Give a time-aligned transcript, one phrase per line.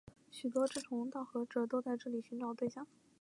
[0.31, 2.87] 许多志同道合者都在这里寻找对象。